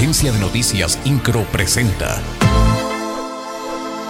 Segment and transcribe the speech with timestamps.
[0.00, 2.22] Agencia de Noticias Incro presenta.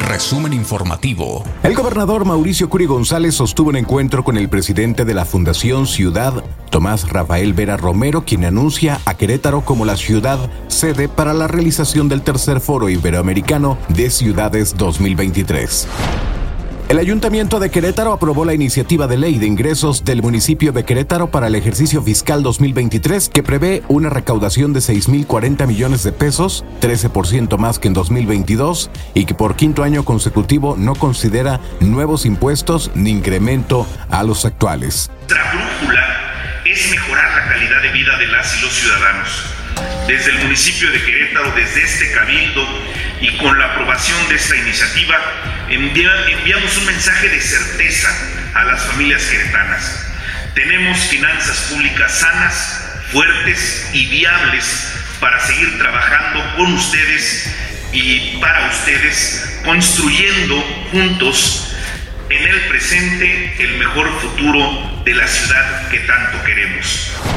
[0.00, 1.44] Resumen informativo.
[1.62, 6.42] El gobernador Mauricio Curi González sostuvo un encuentro con el presidente de la Fundación Ciudad,
[6.70, 12.08] Tomás Rafael Vera Romero, quien anuncia a Querétaro como la ciudad sede para la realización
[12.08, 15.86] del tercer foro iberoamericano de ciudades 2023.
[16.88, 21.32] El Ayuntamiento de Querétaro aprobó la iniciativa de ley de ingresos del municipio de Querétaro
[21.32, 27.58] para el ejercicio fiscal 2023 que prevé una recaudación de 6.040 millones de pesos, 13%
[27.58, 33.10] más que en 2022, y que por quinto año consecutivo no considera nuevos impuestos ni
[33.10, 35.10] incremento a los actuales.
[35.28, 36.06] Nuestra brújula
[36.66, 39.56] es mejorar la calidad de vida de las y los ciudadanos.
[40.06, 42.62] Desde el municipio de Querétaro, desde este cabildo
[43.20, 45.16] y con la aprobación de esta iniciativa,
[45.68, 48.08] enviamos un mensaje de certeza
[48.54, 50.06] a las familias queretanas.
[50.54, 57.54] Tenemos finanzas públicas sanas, fuertes y viables para seguir trabajando con ustedes
[57.92, 61.74] y para ustedes, construyendo juntos
[62.28, 67.35] en el presente el mejor futuro de la ciudad que tanto queremos.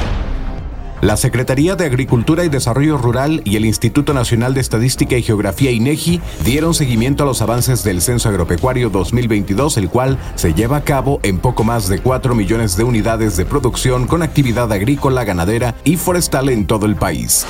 [1.01, 5.71] La Secretaría de Agricultura y Desarrollo Rural y el Instituto Nacional de Estadística y Geografía
[5.71, 10.83] INEGI dieron seguimiento a los avances del Censo Agropecuario 2022, el cual se lleva a
[10.83, 15.73] cabo en poco más de 4 millones de unidades de producción con actividad agrícola, ganadera
[15.85, 17.45] y forestal en todo el país.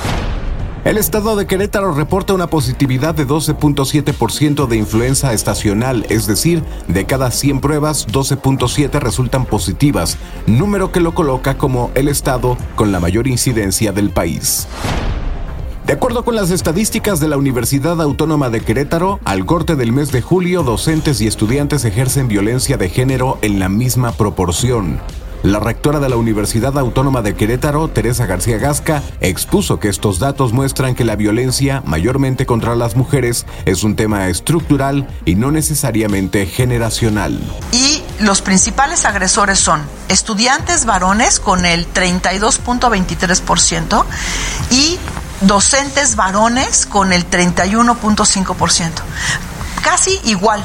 [0.82, 7.04] El estado de Querétaro reporta una positividad de 12.7% de influenza estacional, es decir, de
[7.04, 13.00] cada 100 pruebas, 12.7 resultan positivas, número que lo coloca como el estado con la
[13.00, 14.66] mayor incidencia del país.
[15.86, 20.12] De acuerdo con las estadísticas de la Universidad Autónoma de Querétaro, al corte del mes
[20.12, 24.98] de julio, docentes y estudiantes ejercen violencia de género en la misma proporción.
[25.42, 30.52] La rectora de la Universidad Autónoma de Querétaro, Teresa García Gasca, expuso que estos datos
[30.52, 36.44] muestran que la violencia, mayormente contra las mujeres, es un tema estructural y no necesariamente
[36.44, 37.40] generacional.
[37.72, 44.04] Y los principales agresores son estudiantes varones con el 32.23%
[44.70, 44.98] y
[45.40, 48.90] docentes varones con el 31.5%.
[49.82, 50.62] Casi igual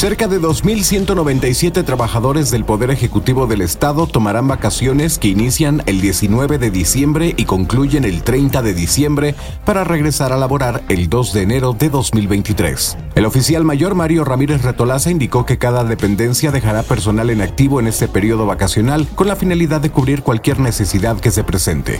[0.00, 6.56] Cerca de 2.197 trabajadores del Poder Ejecutivo del Estado tomarán vacaciones que inician el 19
[6.56, 9.34] de diciembre y concluyen el 30 de diciembre
[9.66, 12.96] para regresar a laborar el 2 de enero de 2023.
[13.14, 17.86] El oficial mayor Mario Ramírez Retolaza indicó que cada dependencia dejará personal en activo en
[17.86, 21.98] este periodo vacacional con la finalidad de cubrir cualquier necesidad que se presente.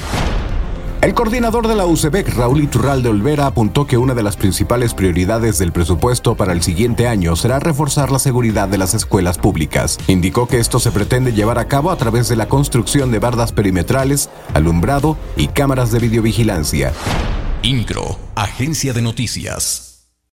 [1.02, 4.92] El coordinador de la UCEBEC, Raúl Iturral de Olvera, apuntó que una de las principales
[4.92, 9.98] prioridades del presupuesto para el siguiente año será reforzar la seguridad de las escuelas públicas.
[10.08, 13.52] Indicó que esto se pretende llevar a cabo a través de la construcción de bardas
[13.52, 16.92] perimetrales, alumbrado y cámaras de videovigilancia.
[17.62, 19.89] INCRO, Agencia de Noticias.